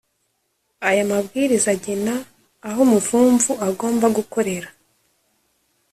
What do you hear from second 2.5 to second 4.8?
aho umuvumvu agomba gukorera